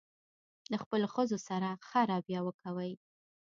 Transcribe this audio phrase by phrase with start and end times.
[0.71, 2.93] له خپلو ښځو سره ښه راویه وکوئ.